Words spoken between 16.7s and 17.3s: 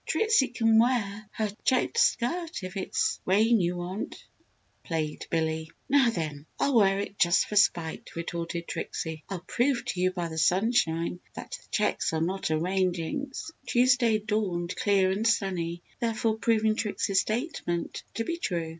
Trixie's